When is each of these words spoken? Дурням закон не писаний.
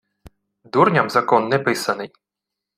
Дурням 0.63 1.09
закон 1.09 1.47
не 1.49 1.59
писаний. 1.59 2.11